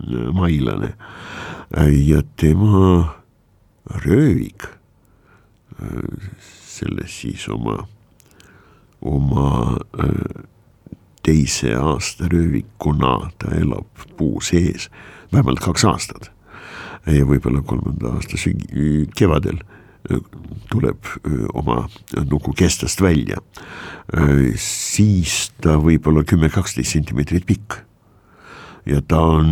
[0.08, 0.94] pajumailane
[2.08, 3.16] ja tema
[4.06, 4.64] röövik,
[6.66, 7.88] selles siis oma,
[9.02, 9.78] oma
[11.24, 14.90] teise aasta röövikuna ta elab puu sees
[15.34, 16.32] vähemalt kaks aastat.
[17.06, 18.38] Ja võib-olla kolmanda aasta
[19.16, 19.60] kevadel
[20.70, 21.06] tuleb
[21.54, 21.88] oma
[22.30, 23.38] nuku kestast välja,
[24.58, 27.89] siis ta võib olla kümme-kaksteist sentimeetrit pikk.
[28.86, 29.50] Ja ta on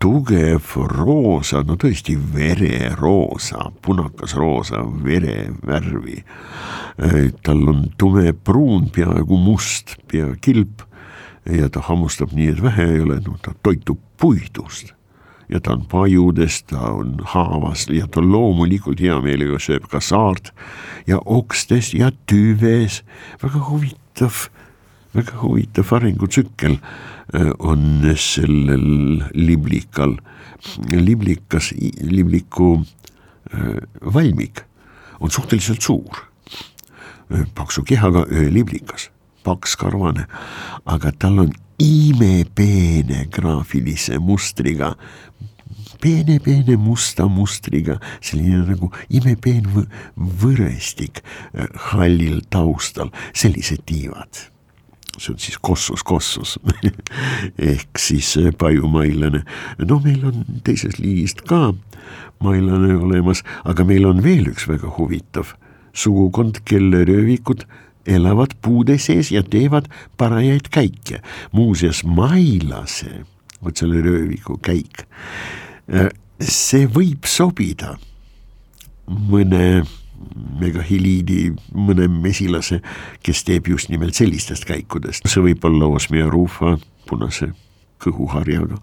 [0.00, 6.22] tugev roosa, no tõesti vereroosa, punakas roosa verevärvi.
[7.42, 10.82] tal on tumepruun, peaaegu must peakilp
[11.48, 14.94] ja ta hammustab nii, et vähe ei ole, no ta toitub puidust
[15.50, 20.52] ja ta on pajudes, ta on haavas ja ta loomulikult hea meelega sööb ka saart
[21.06, 23.02] ja okstes ja tüves.
[23.42, 24.46] väga huvitav,
[25.14, 27.19] väga huvitav arengutsükkel äh,
[27.58, 30.16] on sellel liblikal.
[30.90, 32.84] liblikas, libliku
[33.54, 33.80] äh,
[34.14, 34.60] valmik
[35.20, 36.20] on suhteliselt suur,
[37.32, 39.10] äh, paksu kehaga ööliblikas
[39.44, 40.26] paks karvane,
[40.84, 44.94] aga tal on imepeene graafilise mustriga
[46.00, 49.66] peene-peene musta mustriga, selline nagu imepeen
[50.16, 54.46] võrestik äh, hallil taustal, sellised tiivad.
[55.20, 56.56] See on siis kossus, kossus
[57.72, 59.44] ehk siis äh, pajumailane.
[59.78, 61.74] no meil on teisest liigist ka
[62.40, 65.54] mailane olemas, aga meil on veel üks väga huvitav
[65.92, 67.66] sugukond, kelle röövikud
[68.08, 71.20] elavad puude sees ja teevad parajaid käike.
[71.52, 73.26] muuseas, mailase,
[73.60, 75.04] vot selle rööviku käik
[76.40, 77.96] see võib sobida
[79.10, 79.82] mõne
[80.60, 82.80] megahiliidi, mõne mesilase,
[83.24, 86.76] kes teeb just nimelt sellistest käikudest, see võib olla Osmia rufa
[87.08, 87.50] punase
[88.00, 88.78] kõhuharjaga,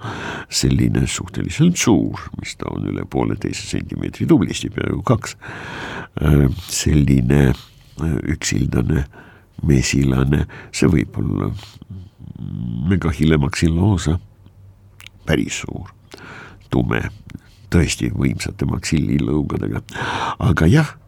[0.54, 5.38] selline suhteliselt suur, mis ta on üle pooleteise sentimeetri tublisti, peaaegu kaks.
[6.70, 7.52] selline
[8.30, 9.06] üksildane
[9.66, 11.52] mesilane, see võib olla
[12.90, 14.20] megahile maxilloosa,
[15.26, 15.98] päris suur
[16.70, 17.02] tume,
[17.74, 19.82] tõesti võimsate maksililõugadega,
[20.44, 21.07] aga jah, äh,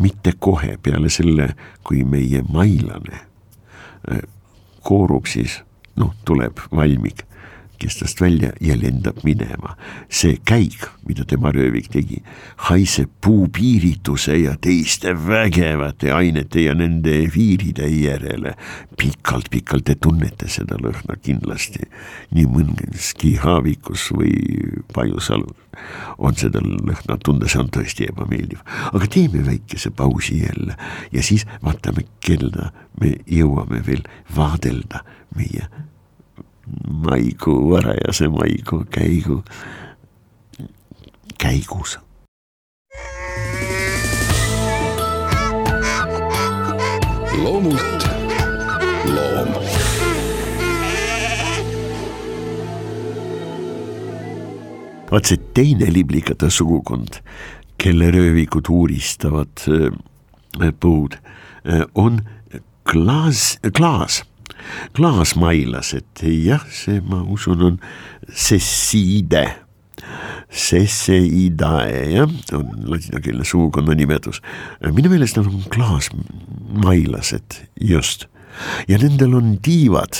[0.00, 1.48] mitte kohe peale selle,
[1.84, 3.22] kui meie mailane
[4.86, 5.62] koorub, siis
[5.96, 7.24] noh, tuleb valmik
[7.78, 9.76] kestast välja ja lendab minema.
[10.08, 12.22] see käik, mida tema röövik tegi,
[12.68, 18.54] haiseb puupiirituse ja teiste vägevate ainete ja nende viiride järele.
[18.96, 21.84] pikalt-pikalt te tunnete seda lõhna kindlasti
[22.34, 24.32] nii mõneski haavikus või
[24.94, 25.66] pajusalus
[26.18, 28.62] on seda lõhna tunda, see on tõesti ebameeldiv.
[28.92, 30.76] aga teeme väikese pausi jälle
[31.12, 34.02] ja siis vaatame kella, me jõuame veel
[34.36, 35.04] vaadelda
[35.36, 35.68] meie
[36.88, 39.44] maikuu, varajase maikuu käigu,
[41.38, 41.98] käigus.
[47.42, 48.06] loomult
[49.04, 49.48] loom.
[55.10, 57.20] vaat see teine liblikate sugukond,
[57.78, 61.18] kelle röövikud uuristavad äh, põud,
[61.68, 62.22] äh, on
[62.88, 64.24] klaas, klaas
[64.96, 67.78] klaasmailased, jah, see ma usun, on
[68.30, 69.44] sessiide.
[70.52, 74.40] Sesseidae jah, on ladinakeelne sugukonna nimetus.
[74.92, 78.28] minu meelest nad on klaasmailased, just.
[78.88, 80.16] ja nendel on tiivad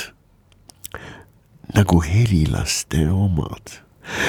[1.72, 3.78] nagu helilaste omad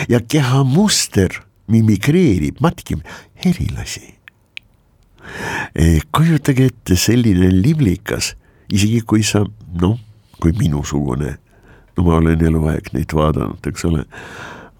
[0.10, 3.04] ja kehamuster mimikreerib, matkib
[3.44, 4.16] helilasi.
[6.16, 8.34] kujutage ette selline liblikas,
[8.72, 9.44] isegi kui sa
[9.82, 9.98] noh
[10.42, 11.38] kui minusugune,
[11.98, 14.04] no ma olen eluaeg neid vaadanud, eks ole,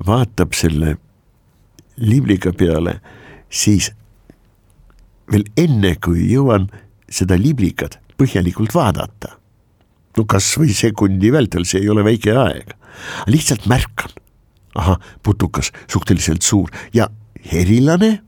[0.06, 0.96] vaatab selle
[1.98, 3.00] libliga peale,
[3.50, 3.90] siis
[5.32, 6.70] veel enne, kui jõuan
[7.10, 9.36] seda liblikat põhjalikult vaadata.
[10.18, 12.72] no kasvõi sekundi vältel, see ei ole väike aeg,
[13.30, 14.14] lihtsalt märkan.
[14.76, 17.10] ahah, putukas suhteliselt suur ja
[17.52, 18.22] herilane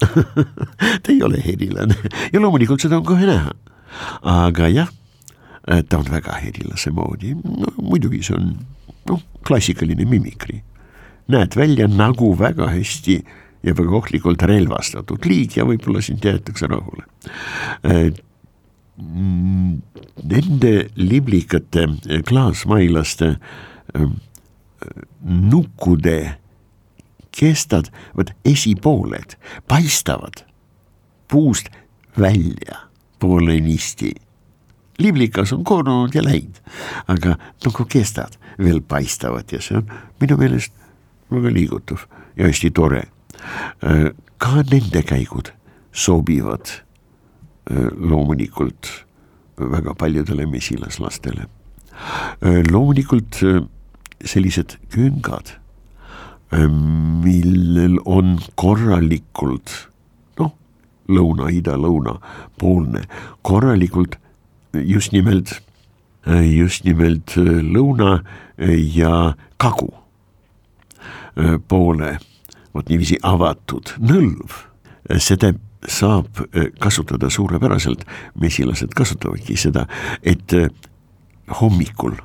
[1.02, 1.96] ta ei ole erilane
[2.32, 3.52] ja loomulikult seda on kohe näha.
[4.22, 4.88] aga jah,
[5.88, 8.50] ta on väga erilase moodi, no muidugi see on
[9.10, 10.62] noh, klassikaline mimikri.
[11.30, 13.20] näed välja nagu väga hästi
[13.62, 17.04] ja väga ohtlikult relvastatud liig ja võib-olla sind jäetakse rahule.
[20.32, 21.86] Nende liblikate
[22.26, 23.36] klaasmailaste
[25.22, 26.18] nukkude
[27.36, 29.36] kestad, vot esipooled
[29.70, 30.42] paistavad
[31.30, 31.70] puust
[32.18, 32.88] välja
[33.22, 34.14] poolenisti.
[35.00, 36.60] Liblikas on koorunud ja läinud,
[37.08, 39.88] aga nagu kestad veel paistavad ja see on
[40.20, 40.74] minu meelest
[41.30, 42.04] väga liigutav
[42.36, 43.04] ja hästi tore.
[44.38, 45.52] ka nende käigud
[45.92, 46.68] sobivad
[47.96, 48.90] loomulikult
[49.56, 51.46] väga paljudele mesilaslastele.
[52.70, 53.40] loomulikult
[54.24, 55.60] sellised küngad
[56.58, 59.70] millel on korralikult
[60.40, 60.52] noh,
[61.08, 62.16] lõuna, ida, lõuna
[62.58, 63.04] poolne,
[63.42, 64.16] korralikult
[64.74, 65.54] just nimelt,
[66.26, 68.20] just nimelt lõuna
[68.94, 69.88] ja kagu.
[71.68, 72.18] Poole,
[72.74, 74.56] vot niiviisi avatud nõlv,
[75.22, 75.54] seda
[75.88, 76.42] saab
[76.82, 78.02] kasutada suurepäraselt,
[78.40, 79.86] mesilased kasutavadki seda,
[80.22, 80.52] et
[81.60, 82.18] hommikul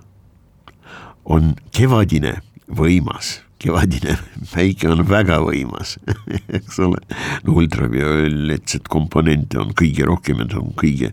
[1.26, 2.36] on kevadine
[2.68, 4.16] võimas kevadine
[4.52, 5.96] päike on väga võimas,
[6.58, 7.02] eks ole.
[7.46, 11.12] no ultravioletset komponente on kõige rohkem ja need on kõige,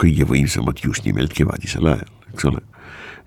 [0.00, 2.64] kõige võimsamad just nimelt kevadisel ajal, eks ole.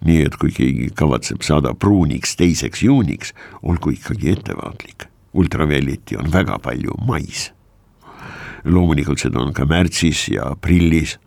[0.04, 6.60] nii et kui keegi kavatseb saada pruuniks teiseks juuniks, olgu ikkagi ettevaatlik, ultravioletti on väga
[6.64, 7.52] palju mais.
[8.64, 11.18] loomulikult seda on ka märtsis ja aprillis,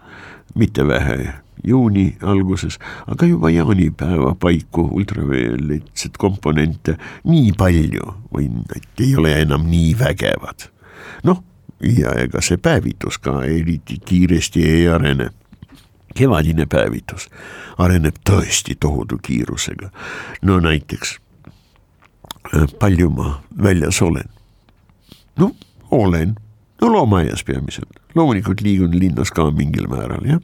[0.55, 9.17] mitte vähe juuni alguses, aga juba jaanipäeva paiku ultravioletset komponente nii palju või nad ei
[9.17, 10.69] ole enam nii vägevad.
[11.25, 11.43] noh,
[11.81, 15.31] ja ega see päevitus ka eriti kiiresti ei arene.
[16.15, 17.29] kevadine päevitus
[17.79, 19.91] areneb tõesti tohutu kiirusega.
[20.43, 21.19] no näiteks,
[22.55, 24.29] äh, palju ma väljas olen?
[25.37, 25.53] no
[25.91, 26.35] olen
[26.81, 30.41] no loomaaias peamiselt, loomulikult liigun linnas ka mingil määral jah.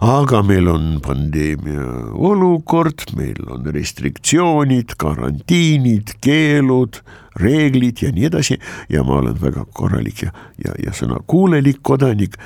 [0.00, 7.00] aga meil on pandeemia olukord, meil on restriktsioonid, karantiinid, keelud,
[7.40, 8.58] reeglid ja nii edasi
[8.92, 10.32] ja ma olen väga korralik ja,
[10.64, 12.38] ja, ja sõnakuulelik kodanik.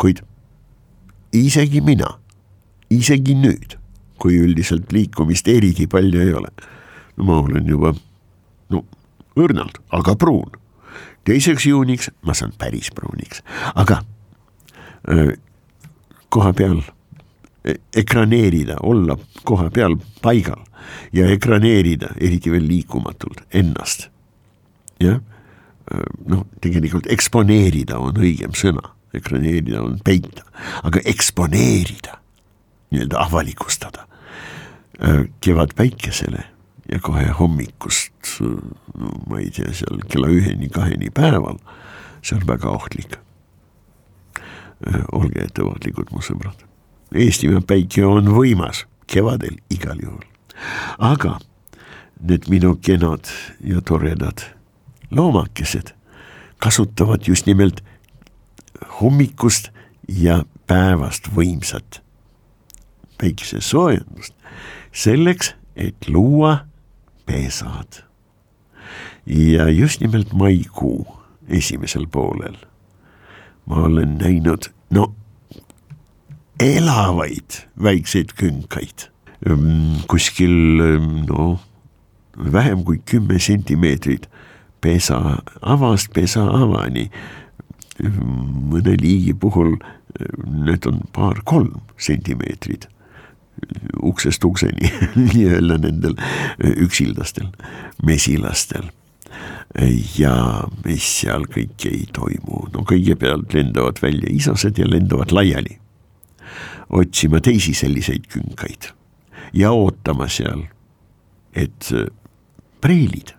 [0.00, 0.22] kuid
[1.36, 2.14] isegi mina,
[2.90, 3.76] isegi nüüd,
[4.20, 6.48] kui üldiselt liikumist eriti palju ei ole,
[7.20, 7.92] ma olen juba
[8.70, 8.84] no
[9.36, 10.60] õrnalt, aga pruun
[11.24, 13.42] teiseks juuniks ma saan päris pruuniks,
[13.74, 14.00] aga
[16.28, 16.80] koha peal
[17.64, 20.62] e, ekraneerida, olla koha peal paigal
[21.12, 24.08] ja ekraneerida, eriti veel liikumatult ennast.
[25.00, 25.20] jah,
[26.28, 30.44] noh, tegelikult eksponeerida on õigem sõna, ekraneerida on peita,
[30.84, 32.18] aga eksponeerida,
[32.90, 34.06] nii-öelda avalikustada
[35.40, 36.44] kevadpäikesele
[36.92, 38.40] ja kohe hommikust,
[39.28, 41.60] ma ei tea, seal kella üheni-kaheni päeval,
[42.22, 43.18] see on väga ohtlik.
[45.12, 46.64] olge ettevaatlikud, mu sõbrad.
[47.14, 50.24] Eestimaa päike on võimas, kevadel igal juhul.
[50.98, 51.38] aga
[52.20, 53.28] need minu kenad
[53.64, 54.44] ja toredad
[55.10, 55.94] loomakesed
[56.60, 57.80] kasutavad just nimelt
[59.00, 59.70] hommikust
[60.08, 62.00] ja päevast võimsat
[63.20, 64.34] päikesesoojendust
[64.92, 66.69] selleks, et luua
[67.30, 68.02] pesad.
[69.26, 71.06] ja just nimelt maikuu
[71.48, 72.56] esimesel poolel
[73.66, 75.12] ma olen näinud, no
[76.60, 79.06] elavaid väikseid künkaid
[79.46, 81.60] ehm, kuskil ehm, no
[82.52, 84.26] vähem kui kümme sentimeetrit
[84.80, 87.10] pesa avast pesa avani.
[88.02, 88.24] Ehm,
[88.72, 89.76] mõne liigi puhul
[90.66, 92.88] need on paar-kolm sentimeetrit
[94.02, 94.92] uksest ukseni
[95.32, 96.16] nii-öelda nendel
[96.76, 97.50] üksildastel
[98.06, 98.90] mesilastel.
[100.18, 100.34] ja
[100.84, 105.78] mis seal kõike ei toimu, no kõigepealt lendavad välja isased ja lendavad laiali.
[106.88, 108.90] otsima teisi selliseid künkaid
[109.52, 110.64] ja ootama seal,
[111.54, 111.92] et
[112.80, 113.34] preilid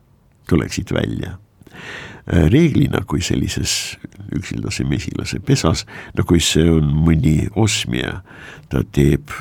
[0.47, 1.37] tuleksid välja
[2.27, 3.97] reeglina, kui sellises
[4.35, 8.21] üksildase mesilase pesas, no kui see on mõni osmia,
[8.71, 9.33] ta teeb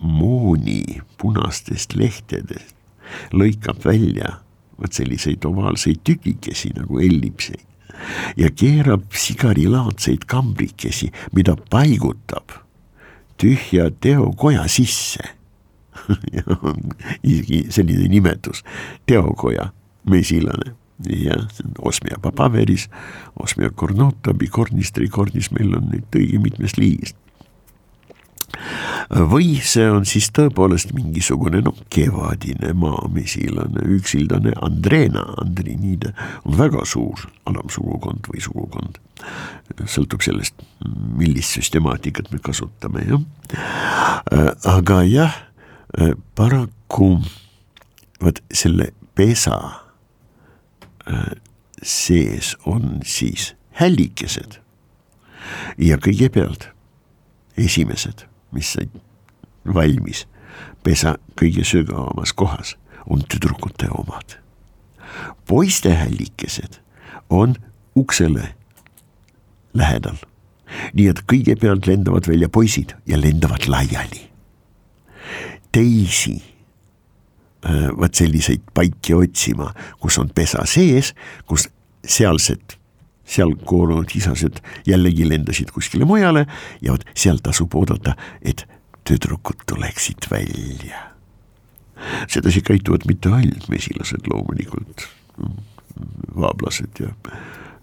[0.00, 2.76] mooni punastest lehtedest
[3.36, 4.38] lõikab välja
[4.80, 7.66] vot selliseid ovaalseid tükikesi nagu ellipseid
[8.36, 12.54] ja keerab sigarilaadseid kambrikesi, mida paigutab
[13.40, 15.24] tühja teokoja sisse.
[17.22, 18.64] Isegi selline nimetus,
[19.06, 19.70] teokoja
[20.08, 20.76] mesilane.
[21.00, 21.46] Jah,
[21.78, 22.90] Osmia papaveris,
[23.40, 27.16] Osmia cornota, bicornis, tricornis, meil on neid õige mitmes liigist
[29.10, 36.12] või see on siis tõepoolest mingisugune noh, kevadine maamesilane, üksildane Andreena, Andriniide
[36.44, 39.00] on väga suur alamsugukond või sugukond.
[39.86, 40.54] sõltub sellest,
[41.18, 43.20] millist süstemaatikat me kasutame, jah.
[44.64, 45.36] aga jah,
[46.34, 47.12] paraku
[48.20, 49.56] vot selle pesa
[51.82, 54.58] sees on siis hällikesed
[55.80, 56.68] ja kõigepealt
[57.60, 58.90] esimesed mis said
[59.74, 60.26] valmis
[60.84, 62.76] pesa kõige sügavamas kohas,
[63.06, 64.38] on tüdrukute omad.
[65.46, 66.80] poiste hällikesed
[67.30, 67.56] on
[67.94, 68.54] uksele
[69.74, 70.16] lähedal.
[70.94, 74.30] nii et kõigepealt lendavad välja poisid ja lendavad laiali.
[75.72, 76.42] teisi
[77.64, 81.14] äh, vot selliseid paiki otsima, kus on pesa sees,
[81.46, 81.68] kus
[82.06, 82.79] sealsed
[83.30, 86.46] seal koorunud isased jällegi lendasid kuskile mujale
[86.82, 88.66] ja vot seal tasub oodata, et
[89.06, 91.06] tüdrukud tuleksid välja.
[92.28, 95.04] sedasi käituvad mitte ainult mesilased loomulikult,
[96.36, 97.10] vaablased ja,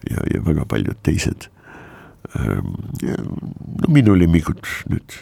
[0.09, 1.49] ja, ja väga paljud teised.
[2.39, 2.73] Ehm,
[3.81, 5.19] no minu lemmikud nüüd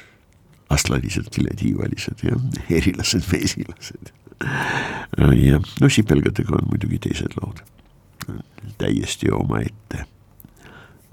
[0.71, 4.13] astlalised, kiletiivalised ja erilased mesilased.
[5.43, 7.61] ja no sipelgadega on muidugi teised lood
[8.77, 10.05] täiesti omaette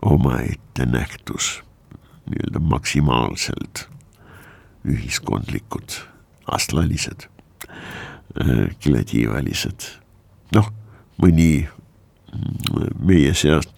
[0.03, 1.62] omaette nähtus,
[2.26, 3.86] nii-öelda maksimaalselt
[4.88, 5.98] ühiskondlikud,
[6.50, 7.28] astlalised,
[7.70, 9.86] äh, kiletiivalised,
[10.55, 10.70] noh,
[11.22, 13.70] mõni mm, meie seast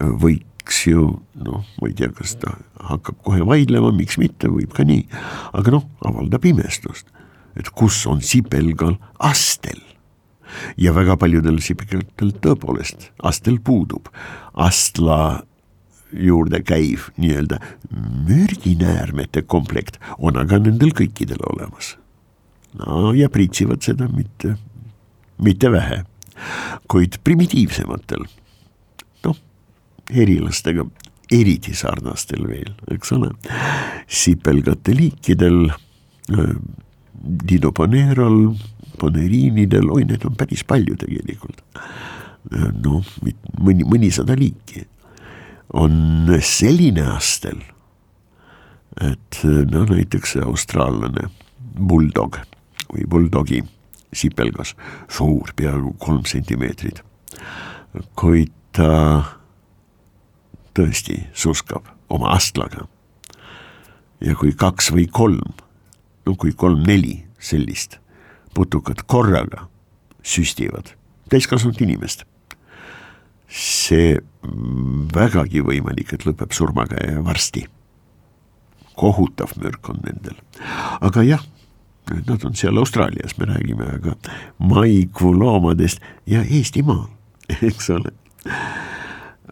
[0.00, 1.08] võiks ju
[1.40, 2.54] noh, ma ei tea, kas ta
[2.90, 5.04] hakkab kohe vaidlema, miks mitte, võib ka nii,
[5.56, 7.08] aga noh, avaldab imestust,
[7.56, 9.80] et kus on sipelgal astel.
[10.78, 14.08] Ja väga paljudel sipelgatel tõepoolest astel puudub,
[14.54, 15.42] astla
[16.12, 17.58] juurde käiv nii-öelda
[18.28, 21.96] mürginäärmete komplekt on aga nendel kõikidel olemas.
[22.78, 24.56] no ja pritsivad seda mitte,
[25.42, 26.02] mitte vähe,
[26.88, 28.26] kuid primitiivsematel,
[29.24, 29.36] noh,
[30.12, 30.86] erilastega
[31.32, 33.32] eriti sarnastel veel, eks ole,
[34.06, 35.70] sipelgate liikidel,
[37.50, 38.52] didopaneeral,
[39.00, 41.64] poneriinidel, oi, neid on päris palju tegelikult.
[42.84, 43.02] noh,
[43.58, 44.84] mõni, mõnisada liiki
[45.72, 47.60] on selline astel,
[49.00, 49.40] et
[49.70, 51.28] no näiteks austraallane
[51.76, 52.38] buldog
[52.92, 53.62] või buldogi
[54.16, 54.74] sipelgas,
[55.08, 57.02] suur, peaaegu kolm sentimeetrit.
[58.16, 59.24] kuid ta
[60.76, 62.86] tõesti suskab oma astlaga.
[64.20, 65.52] ja kui kaks või kolm,
[66.26, 67.98] no kui kolm-neli sellist
[68.54, 69.68] putukat korraga
[70.22, 70.94] süstivad
[71.28, 72.24] täiskasvanud inimest
[73.48, 74.16] see
[75.14, 77.66] vägagi võimalik, et lõpeb surmaga ja varsti.
[78.96, 80.38] kohutav mürk on nendel,
[81.04, 81.42] aga jah,
[82.08, 84.14] nad on seal Austraalias, me räägime aga
[84.58, 87.10] maikuu loomadest ja Eestimaal,
[87.68, 88.12] eks ole.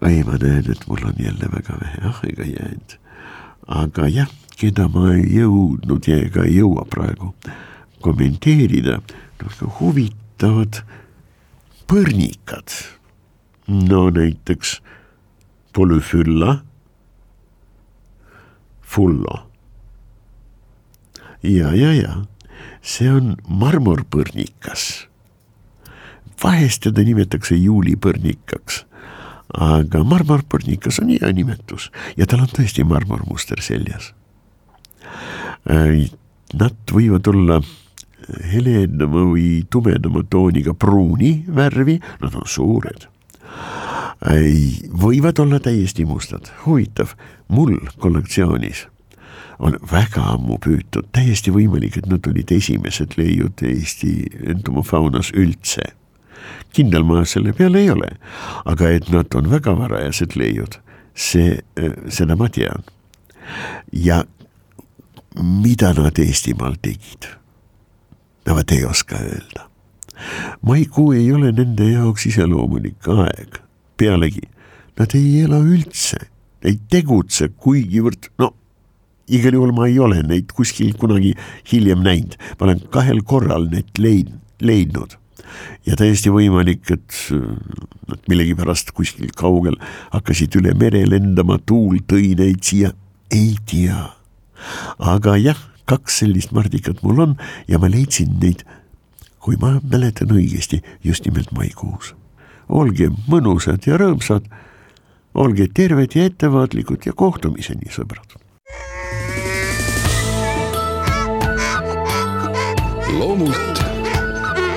[0.00, 2.96] ei, ma näen, et mul on jälle väga vähe aega jäänud,
[3.66, 7.34] aga jah, keda ma ei jõudnud ja ega ei jõua praegu
[8.00, 9.00] kommenteerida,
[9.44, 10.80] väga huvitavad
[11.90, 12.72] põrnikad
[13.66, 14.82] no näiteks
[15.72, 16.58] Polyphylla
[18.82, 19.50] fullo.
[21.42, 22.14] ja, ja, ja
[22.82, 25.08] see on marmorpõrnikas.
[26.44, 28.82] vahest teda nimetatakse juulipõrnikaks,
[29.56, 34.12] aga marmorpõrnikas on hea nimetus ja tal on tõesti marmormuster seljas.
[35.64, 37.62] Nad võivad olla
[38.52, 43.08] heledama või tumedama tooniga pruuni värvi, nad on suured
[44.24, 47.12] võivad olla täiesti mustad, huvitav,
[47.48, 48.86] mul kollektsioonis
[49.58, 54.14] on väga ammu püütud, täiesti võimalik, et nad olid esimesed leiud Eesti
[54.54, 55.92] entomofaunas üldse.
[56.74, 58.08] kindel ma selle peale ei ole,
[58.64, 60.80] aga et nad on väga varajased leiud,
[61.14, 61.60] see,
[62.08, 62.82] seda ma tean.
[63.92, 64.24] ja
[65.42, 67.28] mida nad Eestimaal tegid?
[68.46, 69.68] no vot ei oska öelda.
[70.62, 73.63] maikuu ei ole nende jaoks iseloomulik aeg
[73.96, 74.44] pealegi
[74.98, 76.20] nad ei ela üldse,
[76.64, 78.52] ei tegutse kuigivõrd, no
[79.26, 81.34] igal juhul ma ei ole neid kuskil kunagi
[81.70, 85.18] hiljem näinud, ma olen kahel korral neid leid-, leidnud.
[85.86, 87.18] ja täiesti võimalik, et
[88.08, 89.76] nad millegipärast kuskil kaugel
[90.12, 92.92] hakkasid üle mere lendama, tuul tõi neid siia,
[93.30, 94.10] ei tea.
[94.98, 97.38] aga jah, kaks sellist mardikat mul on
[97.68, 98.64] ja ma leidsin neid,
[99.38, 102.14] kui ma mäletan õigesti, just nimelt maikuus
[102.68, 104.46] olge mõnusad ja rõõmsad.
[105.34, 108.38] olge terved ja ettevaatlikud ja kohtumiseni, sõbrad.
[113.18, 113.84] loomult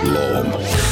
[0.03, 0.86] loom